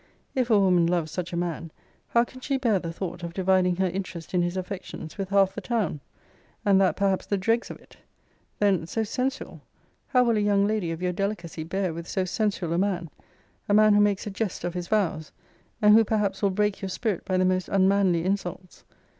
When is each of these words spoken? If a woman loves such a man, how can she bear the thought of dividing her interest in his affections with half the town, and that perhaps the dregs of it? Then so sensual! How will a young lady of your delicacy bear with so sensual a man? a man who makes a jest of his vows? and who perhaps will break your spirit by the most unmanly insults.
If 0.33 0.49
a 0.49 0.59
woman 0.59 0.87
loves 0.87 1.11
such 1.11 1.31
a 1.31 1.37
man, 1.37 1.71
how 2.07 2.23
can 2.23 2.41
she 2.41 2.57
bear 2.57 2.79
the 2.79 2.91
thought 2.91 3.21
of 3.21 3.35
dividing 3.35 3.75
her 3.75 3.85
interest 3.85 4.33
in 4.33 4.41
his 4.41 4.57
affections 4.57 5.15
with 5.19 5.29
half 5.29 5.53
the 5.53 5.61
town, 5.61 5.99
and 6.65 6.81
that 6.81 6.95
perhaps 6.95 7.27
the 7.27 7.37
dregs 7.37 7.69
of 7.69 7.79
it? 7.79 7.97
Then 8.57 8.87
so 8.87 9.03
sensual! 9.03 9.61
How 10.07 10.23
will 10.23 10.37
a 10.37 10.39
young 10.39 10.65
lady 10.65 10.89
of 10.89 11.03
your 11.03 11.13
delicacy 11.13 11.63
bear 11.63 11.93
with 11.93 12.07
so 12.07 12.25
sensual 12.25 12.73
a 12.73 12.79
man? 12.79 13.11
a 13.69 13.75
man 13.75 13.93
who 13.93 14.01
makes 14.01 14.25
a 14.25 14.31
jest 14.31 14.63
of 14.63 14.73
his 14.73 14.87
vows? 14.87 15.31
and 15.83 15.93
who 15.93 16.03
perhaps 16.03 16.41
will 16.41 16.49
break 16.49 16.81
your 16.81 16.89
spirit 16.89 17.23
by 17.23 17.37
the 17.37 17.45
most 17.45 17.69
unmanly 17.69 18.25
insults. 18.25 18.83